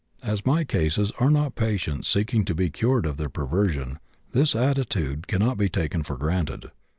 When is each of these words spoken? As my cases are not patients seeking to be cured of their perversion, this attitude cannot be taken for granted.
As 0.23 0.47
my 0.47 0.63
cases 0.63 1.11
are 1.19 1.29
not 1.29 1.53
patients 1.53 2.07
seeking 2.09 2.43
to 2.45 2.55
be 2.55 2.71
cured 2.71 3.05
of 3.05 3.17
their 3.17 3.29
perversion, 3.29 3.99
this 4.31 4.55
attitude 4.55 5.27
cannot 5.27 5.59
be 5.59 5.69
taken 5.69 6.01
for 6.01 6.17
granted. 6.17 6.71